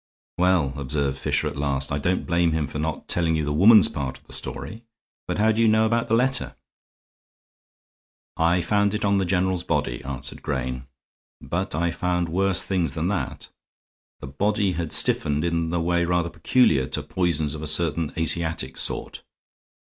"Well," 0.39 0.73
observed 0.77 1.19
Fisher, 1.19 1.47
at 1.47 1.55
last, 1.57 1.91
"I 1.91 1.99
don't 1.99 2.25
blame 2.25 2.53
him 2.53 2.65
for 2.65 2.79
not 2.79 3.07
telling 3.07 3.35
you 3.35 3.45
the 3.45 3.53
woman's 3.53 3.87
part 3.87 4.17
of 4.17 4.25
the 4.25 4.33
story. 4.33 4.83
But 5.27 5.37
how 5.37 5.51
do 5.51 5.61
you 5.61 5.67
know 5.67 5.85
about 5.85 6.07
the 6.07 6.15
letter?" 6.15 6.55
"I 8.35 8.61
found 8.61 8.95
it 8.95 9.05
on 9.05 9.19
the 9.19 9.25
general's 9.25 9.63
body," 9.63 10.03
answered 10.03 10.41
Grayne, 10.41 10.87
"but 11.39 11.75
I 11.75 11.91
found 11.91 12.29
worse 12.29 12.63
things 12.63 12.95
than 12.95 13.09
that. 13.09 13.49
The 14.21 14.27
body 14.27 14.71
had 14.71 14.91
stiffened 14.91 15.45
in 15.45 15.69
the 15.69 15.79
way 15.79 16.03
rather 16.03 16.31
peculiar 16.31 16.87
to 16.87 17.03
poisons 17.03 17.53
of 17.53 17.61
a 17.61 17.67
certain 17.67 18.11
Asiatic 18.17 18.77
sort. 18.77 19.21